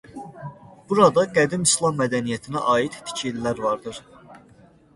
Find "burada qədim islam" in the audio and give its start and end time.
0.93-2.01